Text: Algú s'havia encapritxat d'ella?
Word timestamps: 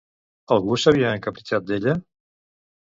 Algú 0.55 0.79
s'havia 0.85 1.13
encapritxat 1.19 1.69
d'ella? 1.71 1.97